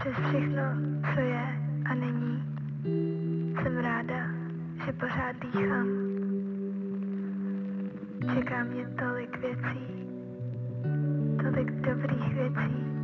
Přes 0.00 0.12
všechno, 0.28 0.62
co 1.14 1.20
je 1.20 1.42
a 1.84 1.94
není, 1.94 2.44
jsem 3.62 3.76
ráda, 3.76 4.30
že 4.86 4.92
pořád 4.92 5.36
dýchám. 5.40 5.86
Čeká 8.34 8.64
mě 8.64 8.88
tolik 8.88 9.38
věcí, 9.38 9.86
tolik 11.42 11.70
dobrých 11.70 12.34
věcí. 12.34 12.97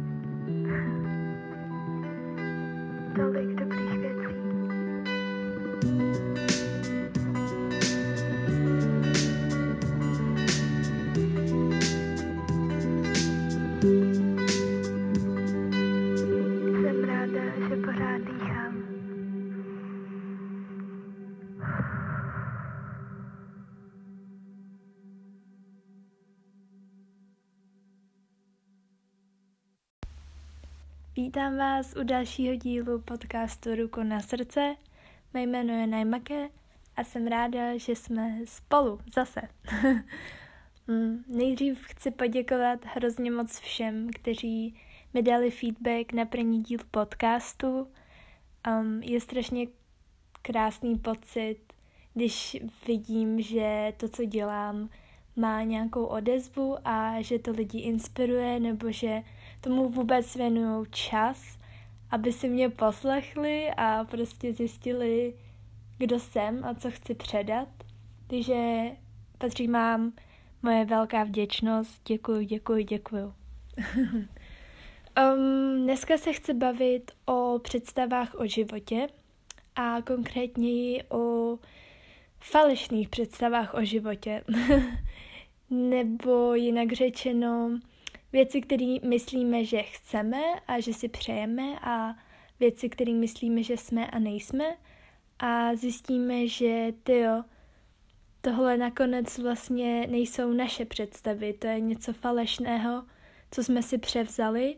Vítám 31.16 31.56
vás 31.56 31.94
u 32.00 32.02
dalšího 32.04 32.54
dílu 32.54 33.00
podcastu 33.00 33.74
Ruku 33.74 34.02
na 34.02 34.20
srdce. 34.20 34.76
Mé 35.34 35.42
jméno 35.42 35.74
je 35.74 35.86
Najmake 35.86 36.48
a 36.96 37.04
jsem 37.04 37.26
ráda, 37.26 37.76
že 37.76 37.96
jsme 37.96 38.38
spolu 38.44 39.00
zase. 39.14 39.40
Mm, 40.86 41.24
Nejdřív 41.28 41.82
chci 41.86 42.10
poděkovat 42.10 42.84
hrozně 42.84 43.30
moc 43.30 43.58
všem, 43.60 44.10
kteří 44.14 44.80
mi 45.14 45.22
dali 45.22 45.50
feedback 45.50 46.12
na 46.12 46.24
první 46.24 46.62
díl 46.62 46.78
podcastu. 46.90 47.88
Um, 48.68 49.02
je 49.02 49.20
strašně 49.20 49.66
krásný 50.42 50.98
pocit, 50.98 51.56
když 52.14 52.56
vidím, 52.86 53.42
že 53.42 53.92
to, 53.96 54.08
co 54.08 54.24
dělám, 54.24 54.88
má 55.36 55.62
nějakou 55.62 56.04
odezvu 56.04 56.76
a 56.84 57.22
že 57.22 57.38
to 57.38 57.50
lidi 57.50 57.78
inspiruje 57.78 58.60
nebo 58.60 58.92
že 58.92 59.22
tomu 59.60 59.88
vůbec 59.88 60.36
věnují 60.36 60.86
čas, 60.90 61.58
aby 62.10 62.32
si 62.32 62.48
mě 62.48 62.68
poslechli 62.68 63.70
a 63.76 64.04
prostě 64.04 64.52
zjistili, 64.52 65.34
kdo 65.98 66.20
jsem 66.20 66.64
a 66.64 66.74
co 66.74 66.90
chci 66.90 67.14
předat. 67.14 67.68
Takže 68.26 68.90
patří 69.38 69.68
mám 69.68 70.12
moje 70.62 70.84
velká 70.84 71.24
vděčnost. 71.24 72.02
Děkuji, 72.08 72.46
děkuji, 72.46 72.84
děkuji. 72.84 73.32
um, 75.34 75.82
dneska 75.82 76.18
se 76.18 76.32
chci 76.32 76.54
bavit 76.54 77.10
o 77.26 77.58
představách 77.62 78.34
o 78.34 78.46
životě 78.46 79.06
a 79.76 80.02
konkrétněji 80.02 81.02
o 81.08 81.58
falešných 82.44 83.08
představách 83.08 83.74
o 83.74 83.84
životě. 83.84 84.44
Nebo 85.70 86.54
jinak 86.54 86.92
řečeno, 86.92 87.78
věci, 88.32 88.60
které 88.60 88.96
myslíme, 89.02 89.64
že 89.64 89.82
chceme 89.82 90.42
a 90.66 90.80
že 90.80 90.92
si 90.92 91.08
přejeme 91.08 91.78
a 91.82 92.14
věci, 92.60 92.88
které 92.88 93.12
myslíme, 93.12 93.62
že 93.62 93.76
jsme 93.76 94.06
a 94.06 94.18
nejsme 94.18 94.64
a 95.38 95.74
zjistíme, 95.74 96.48
že 96.48 96.92
tyjo, 97.02 97.44
tohle 98.40 98.76
nakonec 98.76 99.38
vlastně 99.38 100.06
nejsou 100.06 100.52
naše 100.52 100.84
představy, 100.84 101.52
to 101.52 101.66
je 101.66 101.80
něco 101.80 102.12
falešného, 102.12 103.04
co 103.50 103.64
jsme 103.64 103.82
si 103.82 103.98
převzali 103.98 104.76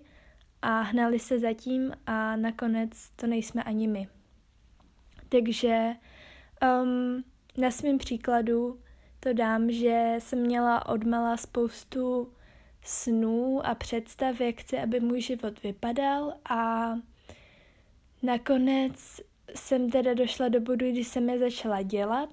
a 0.62 0.81
hnali 0.81 1.19
se 1.19 1.39
zatím 1.39 1.92
a 2.06 2.37
nakonec 2.37 3.11
to 3.17 3.27
nejsme 3.27 3.62
ani 3.62 3.89
my. 3.89 4.09
Takže 5.28 5.94
um, 6.83 7.25
na 7.56 7.71
svém 7.71 7.99
příkladu 7.99 8.81
to 9.21 9.33
dám, 9.33 9.71
že 9.71 10.15
jsem 10.19 10.39
měla 10.39 10.87
odmala 10.87 11.37
spoustu 11.37 12.33
snů 12.83 13.67
a 13.67 13.75
představ, 13.75 14.41
jak 14.41 14.61
chci, 14.61 14.78
aby 14.78 15.00
můj 15.00 15.21
život 15.21 15.62
vypadal. 15.62 16.34
A 16.50 16.93
nakonec 18.22 19.21
jsem 19.55 19.91
teda 19.91 20.15
došla 20.15 20.49
do 20.49 20.61
bodu, 20.61 20.91
kdy 20.91 21.05
jsem 21.05 21.31
je 21.31 21.39
začala 21.39 21.83
dělat. 21.83 22.31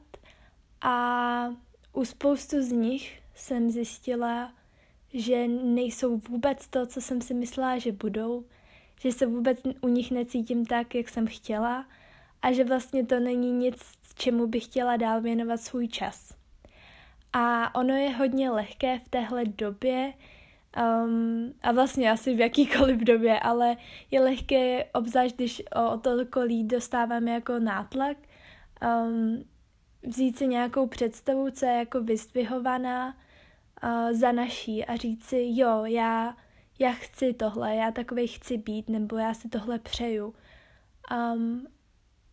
A 0.81 1.55
u 1.93 2.05
spoustu 2.05 2.61
z 2.61 2.71
nich 2.71 3.21
jsem 3.35 3.71
zjistila, 3.71 4.53
že 5.13 5.47
nejsou 5.47 6.17
vůbec 6.17 6.67
to, 6.67 6.85
co 6.85 7.01
jsem 7.01 7.21
si 7.21 7.33
myslela, 7.33 7.77
že 7.77 7.91
budou, 7.91 8.45
že 8.99 9.11
se 9.11 9.25
vůbec 9.25 9.59
u 9.81 9.87
nich 9.87 10.11
necítím 10.11 10.65
tak, 10.65 10.95
jak 10.95 11.09
jsem 11.09 11.27
chtěla 11.27 11.85
a 12.43 12.51
že 12.51 12.63
vlastně 12.63 13.05
to 13.05 13.19
není 13.19 13.51
nic, 13.51 13.83
čemu 14.15 14.47
bych 14.47 14.63
chtěla 14.63 14.97
dál 14.97 15.21
věnovat 15.21 15.61
svůj 15.61 15.87
čas. 15.87 16.35
A 17.33 17.75
ono 17.75 17.93
je 17.93 18.09
hodně 18.09 18.49
lehké 18.49 18.99
v 18.99 19.09
téhle 19.09 19.45
době, 19.45 20.13
um, 21.05 21.53
a 21.61 21.71
vlastně 21.71 22.11
asi 22.11 22.35
v 22.35 22.39
jakýkoliv 22.39 22.97
době, 22.97 23.39
ale 23.39 23.77
je 24.11 24.21
lehké, 24.21 24.85
obzvlášť 24.93 25.35
když 25.35 25.63
o, 25.75 25.93
o 25.93 25.97
to 25.97 26.09
okolí 26.21 26.63
dostáváme 26.63 27.31
jako 27.31 27.59
nátlak, 27.59 28.17
um, 29.05 29.43
vzít 30.03 30.37
si 30.37 30.47
nějakou 30.47 30.87
představu, 30.87 31.51
co 31.51 31.65
je 31.65 31.73
jako 31.73 32.03
vystvihovaná 32.03 33.17
uh, 33.83 34.13
za 34.13 34.31
naší 34.31 34.85
a 34.85 34.95
říct 34.95 35.23
si, 35.23 35.45
jo, 35.47 35.85
já, 35.85 36.37
já 36.79 36.91
chci 36.91 37.33
tohle, 37.33 37.75
já 37.75 37.91
takovej 37.91 38.27
chci 38.27 38.57
být, 38.57 38.89
nebo 38.89 39.17
já 39.17 39.33
si 39.33 39.49
tohle 39.49 39.79
přeju. 39.79 40.33
Um, 41.35 41.67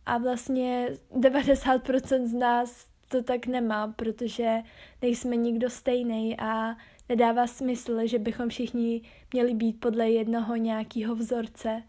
a 0.05 0.17
vlastně 0.17 0.89
90% 1.11 2.25
z 2.25 2.33
nás 2.33 2.85
to 3.07 3.23
tak 3.23 3.47
nemá, 3.47 3.87
protože 3.87 4.57
nejsme 5.01 5.35
nikdo 5.35 5.69
stejný 5.69 6.39
a 6.39 6.75
nedává 7.09 7.47
smysl, 7.47 8.07
že 8.07 8.19
bychom 8.19 8.49
všichni 8.49 9.01
měli 9.33 9.53
být 9.53 9.79
podle 9.79 10.09
jednoho 10.09 10.55
nějakého 10.55 11.15
vzorce, 11.15 11.83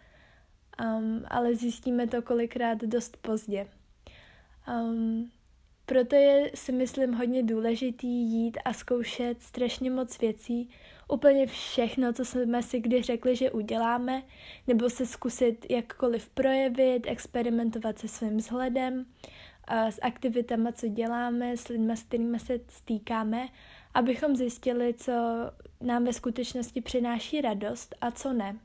um, 0.85 1.25
ale 1.29 1.55
zjistíme 1.55 2.07
to 2.07 2.23
kolikrát 2.23 2.79
dost 2.79 3.17
pozdě. 3.17 3.69
Um, 4.69 5.31
proto 5.93 6.17
je 6.17 6.51
si 6.55 6.73
myslím 6.73 7.13
hodně 7.13 7.43
důležitý 7.43 8.09
jít 8.09 8.59
a 8.65 8.73
zkoušet 8.73 9.43
strašně 9.43 9.91
moc 9.91 10.19
věcí, 10.19 10.71
úplně 11.09 11.47
všechno, 11.47 12.13
co 12.13 12.25
jsme 12.25 12.63
si 12.63 12.81
kdy 12.81 13.03
řekli, 13.03 13.37
že 13.37 13.51
uděláme, 13.51 14.23
nebo 14.67 14.91
se 14.91 15.07
zkusit 15.07 15.67
jakkoliv 15.71 16.29
projevit, 16.29 17.07
experimentovat 17.07 17.99
se 17.99 18.09
svým 18.09 18.37
vzhledem, 18.37 19.07
s 19.69 19.99
aktivitama, 20.03 20.73
co 20.73 20.89
děláme, 20.89 21.57
s 21.57 21.69
lidmi, 21.69 21.97
s 21.97 22.03
kterými 22.03 22.39
se 22.39 22.61
stýkáme, 22.69 23.49
abychom 23.95 24.37
zjistili, 24.37 24.95
co 24.95 25.13
nám 25.81 26.05
ve 26.05 26.13
skutečnosti 26.13 26.81
přináší 26.81 27.41
radost 27.41 27.95
a 28.01 28.11
co 28.11 28.33
ne. 28.33 28.57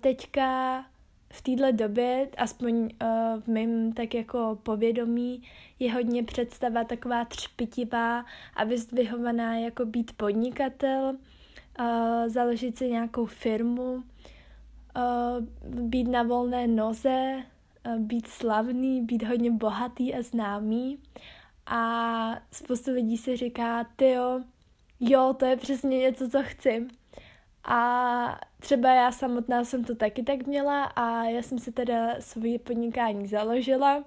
Teďka 0.00 0.84
v 1.32 1.42
téhle 1.42 1.72
době, 1.72 2.28
aspoň 2.36 2.74
uh, 2.74 2.88
v 3.40 3.46
mém 3.46 3.92
tak 3.92 4.14
jako 4.14 4.58
povědomí, 4.62 5.42
je 5.78 5.92
hodně 5.92 6.22
představa 6.22 6.84
taková 6.84 7.24
třpitivá 7.24 8.24
a 8.56 8.64
vyzdvihovaná 8.64 9.56
jako 9.56 9.84
být 9.86 10.12
podnikatel, 10.16 11.16
uh, 11.80 11.86
založit 12.28 12.78
si 12.78 12.90
nějakou 12.90 13.26
firmu, 13.26 13.92
uh, 13.94 14.02
být 15.84 16.08
na 16.08 16.22
volné 16.22 16.66
noze, 16.66 17.42
uh, 17.86 17.96
být 17.96 18.26
slavný, 18.26 19.02
být 19.02 19.22
hodně 19.22 19.50
bohatý 19.50 20.14
a 20.14 20.22
známý. 20.22 20.98
A 21.66 22.42
spoustu 22.50 22.90
lidí 22.90 23.16
si 23.16 23.36
říká, 23.36 23.86
tyjo, 23.96 24.40
jo, 25.00 25.34
to 25.38 25.44
je 25.44 25.56
přesně 25.56 25.98
něco, 25.98 26.30
co 26.30 26.42
chci. 26.42 26.86
A 27.64 28.40
třeba 28.62 28.94
já 28.94 29.12
samotná 29.12 29.64
jsem 29.64 29.84
to 29.84 29.94
taky 29.94 30.22
tak 30.22 30.46
měla 30.46 30.84
a 30.84 31.24
já 31.24 31.42
jsem 31.42 31.58
si 31.58 31.72
teda 31.72 32.20
svoje 32.20 32.58
podnikání 32.58 33.26
založila 33.26 34.04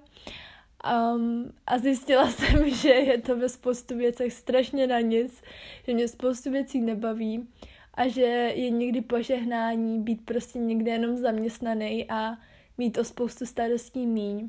um, 1.14 1.52
a 1.66 1.78
zjistila 1.78 2.30
jsem, 2.30 2.70
že 2.70 2.88
je 2.88 3.20
to 3.20 3.36
ve 3.36 3.48
spoustu 3.48 3.96
věcech 3.96 4.32
strašně 4.32 4.86
na 4.86 5.00
nic, 5.00 5.42
že 5.86 5.94
mě 5.94 6.08
spoustu 6.08 6.50
věcí 6.50 6.80
nebaví 6.80 7.48
a 7.94 8.08
že 8.08 8.22
je 8.54 8.70
někdy 8.70 9.00
požehnání 9.00 10.00
být 10.02 10.24
prostě 10.24 10.58
někde 10.58 10.90
jenom 10.90 11.16
zaměstnaný 11.16 12.10
a 12.10 12.36
mít 12.78 12.98
o 12.98 13.04
spoustu 13.04 13.46
starostí 13.46 14.06
míň. 14.06 14.48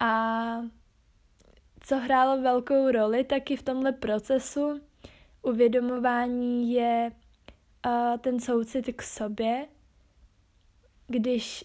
A 0.00 0.60
co 1.80 1.96
hrálo 1.96 2.42
velkou 2.42 2.90
roli 2.90 3.24
taky 3.24 3.56
v 3.56 3.62
tomhle 3.62 3.92
procesu 3.92 4.80
uvědomování 5.42 6.72
je 6.72 7.12
ten 8.20 8.40
soucit 8.40 8.96
k 8.96 9.02
sobě, 9.02 9.66
když 11.06 11.64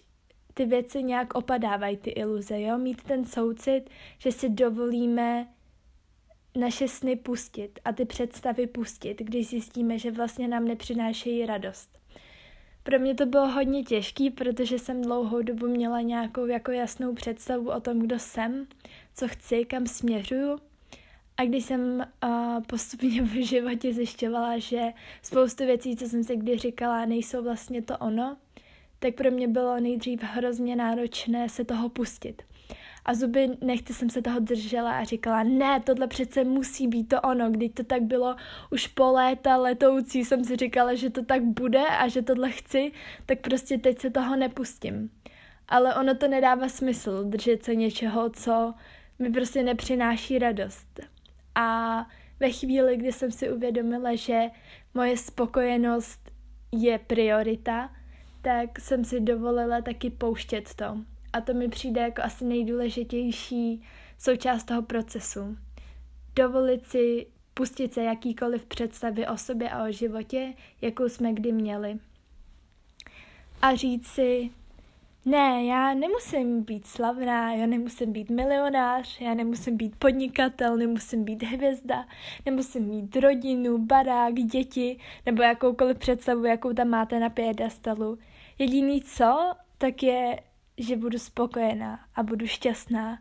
ty 0.53 0.65
věci 0.65 1.03
nějak 1.03 1.35
opadávají, 1.35 1.97
ty 1.97 2.09
iluze, 2.09 2.61
jo? 2.61 2.77
Mít 2.77 3.03
ten 3.03 3.25
soucit, 3.25 3.89
že 4.17 4.31
si 4.31 4.49
dovolíme 4.49 5.47
naše 6.55 6.87
sny 6.87 7.15
pustit 7.15 7.79
a 7.85 7.91
ty 7.91 8.05
představy 8.05 8.67
pustit, 8.67 9.19
když 9.19 9.49
zjistíme, 9.49 9.99
že 9.99 10.11
vlastně 10.11 10.47
nám 10.47 10.65
nepřinášejí 10.65 11.45
radost. 11.45 11.99
Pro 12.83 12.99
mě 12.99 13.15
to 13.15 13.25
bylo 13.25 13.47
hodně 13.47 13.83
těžký, 13.83 14.29
protože 14.29 14.79
jsem 14.79 15.01
dlouhou 15.01 15.41
dobu 15.41 15.67
měla 15.67 16.01
nějakou 16.01 16.45
jako 16.45 16.71
jasnou 16.71 17.13
představu 17.13 17.71
o 17.71 17.79
tom, 17.79 17.99
kdo 17.99 18.19
jsem, 18.19 18.67
co 19.15 19.27
chci, 19.27 19.65
kam 19.65 19.87
směřuju. 19.87 20.59
A 21.41 21.45
když 21.45 21.65
jsem 21.65 22.05
uh, 22.23 22.63
postupně 22.67 23.21
v 23.21 23.45
životě 23.45 23.93
zjišťovala, 23.93 24.57
že 24.57 24.81
spoustu 25.21 25.65
věcí, 25.65 25.95
co 25.95 26.09
jsem 26.09 26.23
si 26.23 26.37
kdy 26.37 26.57
říkala, 26.57 27.05
nejsou 27.05 27.43
vlastně 27.43 27.81
to 27.81 27.97
ono, 27.97 28.37
tak 28.99 29.15
pro 29.15 29.31
mě 29.31 29.47
bylo 29.47 29.79
nejdřív 29.79 30.23
hrozně 30.23 30.75
náročné 30.75 31.49
se 31.49 31.65
toho 31.65 31.89
pustit. 31.89 32.41
A 33.05 33.13
zuby 33.13 33.49
nechty 33.61 33.93
jsem 33.93 34.09
se 34.09 34.21
toho 34.21 34.39
držela 34.39 34.91
a 34.91 35.03
říkala, 35.03 35.43
ne, 35.43 35.79
tohle 35.79 36.07
přece 36.07 36.43
musí 36.43 36.87
být 36.87 37.07
to 37.07 37.21
ono, 37.21 37.51
když 37.51 37.71
to 37.73 37.83
tak 37.83 38.01
bylo 38.01 38.35
už 38.71 38.87
po 38.87 39.11
léta 39.11 39.57
letoucí, 39.57 40.25
jsem 40.25 40.43
si 40.43 40.55
říkala, 40.55 40.93
že 40.93 41.09
to 41.09 41.25
tak 41.25 41.43
bude 41.43 41.83
a 41.87 42.07
že 42.07 42.21
tohle 42.21 42.51
chci, 42.51 42.91
tak 43.25 43.39
prostě 43.39 43.77
teď 43.77 43.99
se 43.99 44.09
toho 44.09 44.35
nepustím. 44.35 45.09
Ale 45.67 45.95
ono 45.95 46.15
to 46.15 46.27
nedává 46.27 46.69
smysl 46.69 47.23
držet 47.23 47.63
se 47.63 47.75
něčeho, 47.75 48.29
co 48.29 48.73
mi 49.19 49.31
prostě 49.31 49.63
nepřináší 49.63 50.39
radost. 50.39 51.11
A 51.55 52.07
ve 52.39 52.51
chvíli, 52.51 52.97
kdy 52.97 53.11
jsem 53.11 53.31
si 53.31 53.51
uvědomila, 53.51 54.15
že 54.15 54.41
moje 54.93 55.17
spokojenost 55.17 56.31
je 56.71 56.99
priorita, 56.99 57.89
tak 58.41 58.79
jsem 58.79 59.05
si 59.05 59.19
dovolila 59.19 59.81
taky 59.81 60.09
pouštět 60.09 60.73
to. 60.75 60.97
A 61.33 61.41
to 61.41 61.53
mi 61.53 61.69
přijde 61.69 62.01
jako 62.01 62.21
asi 62.21 62.45
nejdůležitější 62.45 63.83
součást 64.17 64.63
toho 64.63 64.81
procesu. 64.81 65.57
Dovolit 66.35 66.85
si 66.85 67.27
pustit 67.53 67.93
se 67.93 68.03
jakýkoliv 68.03 68.65
představy 68.65 69.27
o 69.27 69.37
sobě 69.37 69.69
a 69.69 69.83
o 69.83 69.91
životě, 69.91 70.53
jakou 70.81 71.09
jsme 71.09 71.33
kdy 71.33 71.51
měli. 71.51 71.99
A 73.61 73.75
říct 73.75 74.07
si, 74.07 74.49
ne, 75.25 75.65
já 75.65 75.93
nemusím 75.93 76.63
být 76.63 76.87
slavná, 76.87 77.53
já 77.53 77.65
nemusím 77.65 78.11
být 78.11 78.29
milionář, 78.29 79.21
já 79.21 79.33
nemusím 79.33 79.77
být 79.77 79.95
podnikatel, 79.95 80.77
nemusím 80.77 81.23
být 81.23 81.43
hvězda, 81.43 82.05
nemusím 82.45 82.83
mít 82.83 83.15
rodinu, 83.15 83.77
barák, 83.77 84.33
děti, 84.33 84.99
nebo 85.25 85.41
jakoukoliv 85.41 85.97
představu, 85.97 86.45
jakou 86.45 86.73
tam 86.73 86.87
máte 86.87 87.19
na 87.19 87.29
piedestalu. 87.29 88.17
Jediný 88.59 89.01
co, 89.01 89.53
tak 89.77 90.03
je 90.03 90.39
že 90.81 90.97
budu 90.97 91.19
spokojená 91.19 91.99
a 92.15 92.23
budu 92.23 92.47
šťastná, 92.47 93.19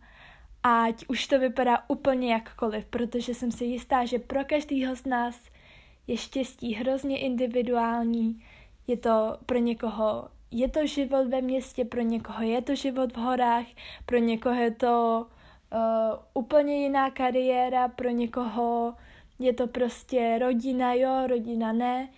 ať 0.62 1.04
už 1.08 1.26
to 1.26 1.38
vypadá 1.38 1.84
úplně 1.88 2.32
jakkoliv, 2.32 2.84
protože 2.84 3.34
jsem 3.34 3.52
si 3.52 3.64
jistá, 3.64 4.04
že 4.04 4.18
pro 4.18 4.44
každého 4.44 4.96
z 4.96 5.04
nás 5.04 5.40
je 6.06 6.16
štěstí 6.16 6.74
hrozně 6.74 7.18
individuální, 7.18 8.44
je 8.86 8.96
to 8.96 9.38
pro 9.46 9.58
někoho 9.58 10.28
je 10.50 10.68
to 10.68 10.86
život 10.86 11.28
ve 11.28 11.40
městě, 11.40 11.84
pro 11.84 12.00
někoho 12.00 12.42
je 12.42 12.62
to 12.62 12.74
život 12.74 13.12
v 13.12 13.16
horách, 13.16 13.66
pro 14.06 14.18
někoho 14.18 14.54
je 14.54 14.70
to 14.70 15.26
uh, 15.72 15.78
úplně 16.34 16.82
jiná 16.82 17.10
kariéra, 17.10 17.88
pro 17.88 18.10
někoho 18.10 18.94
je 19.38 19.52
to 19.52 19.66
prostě 19.66 20.38
rodina, 20.38 20.94
jo, 20.94 21.26
rodina 21.26 21.72
ne. 21.72 22.08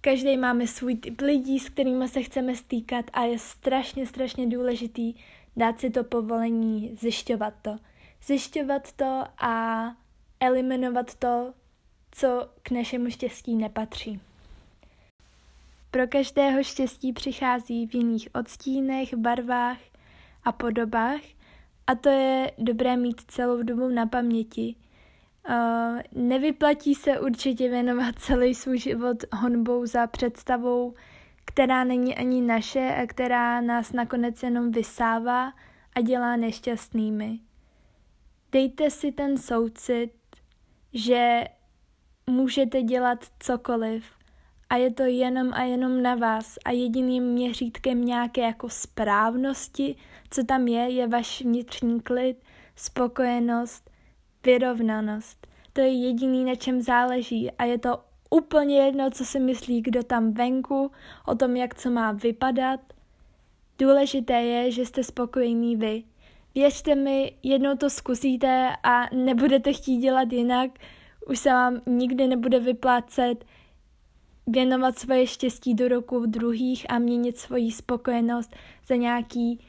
Každý 0.00 0.36
máme 0.36 0.66
svůj 0.66 0.96
typ 0.96 1.20
lidí, 1.20 1.58
s 1.58 1.68
kterými 1.68 2.08
se 2.08 2.22
chceme 2.22 2.56
stýkat 2.56 3.04
a 3.12 3.22
je 3.24 3.38
strašně, 3.38 4.06
strašně 4.06 4.46
důležitý 4.46 5.14
dát 5.56 5.80
si 5.80 5.90
to 5.90 6.04
povolení, 6.04 6.90
zjišťovat 7.00 7.54
to. 7.62 7.76
Zjišťovat 8.22 8.92
to 8.92 9.24
a 9.38 9.84
eliminovat 10.40 11.14
to, 11.14 11.52
co 12.10 12.48
k 12.62 12.70
našemu 12.70 13.10
štěstí 13.10 13.56
nepatří. 13.56 14.20
Pro 15.90 16.06
každého 16.06 16.62
štěstí 16.62 17.12
přichází 17.12 17.86
v 17.86 17.94
jiných 17.94 18.28
odstínech, 18.34 19.14
barvách 19.14 19.78
a 20.44 20.52
podobách. 20.52 21.20
A 21.86 21.94
to 21.94 22.08
je 22.08 22.52
dobré 22.58 22.96
mít 22.96 23.20
celou 23.28 23.62
dobu 23.62 23.88
na 23.88 24.06
paměti– 24.06 24.76
Uh, 25.50 26.00
nevyplatí 26.12 26.94
se 26.94 27.20
určitě 27.20 27.68
věnovat 27.68 28.14
celý 28.18 28.54
svůj 28.54 28.78
život 28.78 29.16
honbou 29.32 29.86
za 29.86 30.06
představou, 30.06 30.94
která 31.44 31.84
není 31.84 32.16
ani 32.16 32.42
naše 32.42 32.94
a 33.02 33.06
která 33.06 33.60
nás 33.60 33.92
nakonec 33.92 34.42
jenom 34.42 34.70
vysává 34.70 35.52
a 35.94 36.00
dělá 36.00 36.36
nešťastnými. 36.36 37.38
Dejte 38.52 38.90
si 38.90 39.12
ten 39.12 39.38
soucit, 39.38 40.12
že 40.92 41.44
můžete 42.26 42.82
dělat 42.82 43.24
cokoliv 43.38 44.04
a 44.70 44.76
je 44.76 44.90
to 44.90 45.02
jenom 45.02 45.52
a 45.52 45.62
jenom 45.62 46.02
na 46.02 46.14
vás 46.14 46.58
a 46.64 46.70
jediným 46.70 47.24
měřítkem 47.24 48.04
nějaké 48.04 48.40
jako 48.40 48.68
správnosti, 48.68 49.96
co 50.30 50.44
tam 50.44 50.68
je, 50.68 50.90
je 50.90 51.08
váš 51.08 51.42
vnitřní 51.42 52.00
klid, 52.00 52.36
spokojenost 52.76 53.90
vyrovnanost. 54.44 55.46
To 55.72 55.80
je 55.80 55.88
jediný, 55.88 56.44
na 56.44 56.54
čem 56.54 56.82
záleží 56.82 57.50
a 57.50 57.64
je 57.64 57.78
to 57.78 57.98
úplně 58.30 58.80
jedno, 58.80 59.10
co 59.10 59.24
si 59.24 59.40
myslí 59.40 59.82
kdo 59.82 60.02
tam 60.02 60.32
venku, 60.32 60.90
o 61.26 61.34
tom, 61.34 61.56
jak 61.56 61.74
co 61.74 61.90
má 61.90 62.12
vypadat. 62.12 62.80
Důležité 63.78 64.32
je, 64.32 64.70
že 64.70 64.86
jste 64.86 65.04
spokojení 65.04 65.76
vy. 65.76 66.04
Věřte 66.54 66.94
mi, 66.94 67.32
jednou 67.42 67.76
to 67.76 67.90
zkusíte 67.90 68.72
a 68.82 69.14
nebudete 69.14 69.72
chtít 69.72 69.98
dělat 69.98 70.32
jinak, 70.32 70.70
už 71.26 71.38
se 71.38 71.50
vám 71.50 71.80
nikdy 71.86 72.26
nebude 72.26 72.60
vyplácet 72.60 73.44
věnovat 74.48 74.98
svoje 74.98 75.26
štěstí 75.26 75.74
do 75.74 75.88
roku 75.88 76.26
druhých 76.26 76.86
a 76.90 76.98
měnit 76.98 77.38
svoji 77.38 77.72
spokojenost 77.72 78.56
za 78.86 78.94
nějaký 78.94 79.60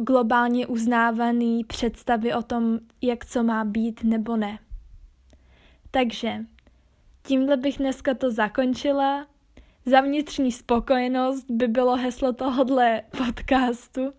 globálně 0.00 0.66
uznávaný 0.66 1.64
představy 1.64 2.34
o 2.34 2.42
tom, 2.42 2.78
jak 3.02 3.26
co 3.26 3.42
má 3.42 3.64
být 3.64 4.04
nebo 4.04 4.36
ne. 4.36 4.58
Takže 5.90 6.44
tímhle 7.22 7.56
bych 7.56 7.78
dneska 7.78 8.14
to 8.14 8.30
zakončila. 8.30 9.26
Za 9.86 10.00
vnitřní 10.00 10.52
spokojenost 10.52 11.46
by 11.50 11.68
bylo 11.68 11.96
heslo 11.96 12.32
tohohle 12.32 13.02
podcastu. 13.18 14.12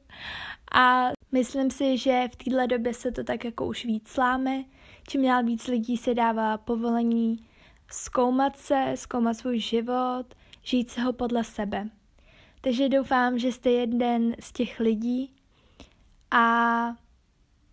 A 0.75 1.09
myslím 1.31 1.71
si, 1.71 1.97
že 1.97 2.27
v 2.31 2.35
této 2.35 2.67
době 2.67 2.93
se 2.93 3.11
to 3.11 3.23
tak 3.23 3.45
jako 3.45 3.65
už 3.65 3.85
víc 3.85 4.07
sláme. 4.07 4.63
Čím 5.07 5.23
dál 5.23 5.43
víc 5.43 5.67
lidí 5.67 5.97
se 5.97 6.13
dává 6.13 6.57
povolení 6.57 7.45
zkoumat 7.93 8.57
se, 8.57 8.91
zkoumat 8.95 9.37
svůj 9.37 9.59
život, 9.59 10.25
žít 10.63 10.89
se 10.89 11.01
ho 11.01 11.13
podle 11.13 11.43
sebe. 11.43 11.89
Takže 12.61 12.89
doufám, 12.89 13.39
že 13.39 13.51
jste 13.51 13.71
jeden 13.71 14.35
z 14.39 14.51
těch 14.51 14.79
lidí 14.79 15.33
a 16.31 16.95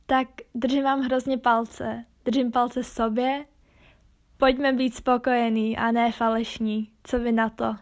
tak 0.06 0.28
držím 0.54 0.84
vám 0.84 1.00
hrozně 1.00 1.38
palce. 1.38 2.04
Držím 2.24 2.52
palce 2.52 2.84
sobě. 2.84 3.44
Pojďme 4.36 4.72
být 4.72 4.94
spokojení 4.94 5.76
a 5.76 5.92
ne 5.92 6.12
falešní. 6.12 6.90
Co 7.04 7.18
vy 7.18 7.32
na 7.32 7.48
to? 7.48 7.76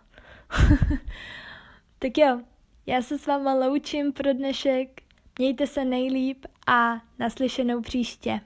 tak 1.98 2.18
jo, 2.18 2.40
já 2.86 3.02
se 3.02 3.18
s 3.18 3.26
váma 3.26 3.54
loučím 3.54 4.12
pro 4.12 4.32
dnešek. 4.32 5.02
Mějte 5.38 5.66
se 5.66 5.84
nejlíp 5.84 6.46
a 6.66 7.02
naslyšenou 7.18 7.80
příště. 7.80 8.40